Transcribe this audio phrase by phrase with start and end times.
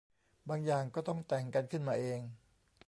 [0.49, 2.21] บางอย่างก็ต้องแต่งกันขึ้นมาเอง